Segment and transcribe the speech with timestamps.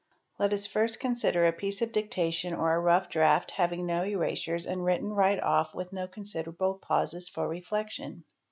[0.39, 4.03] Let us first consider a piece of ~ dictation or a rough draft having no
[4.03, 8.23] erasures and written right off with no cons iderable pauses for reflection.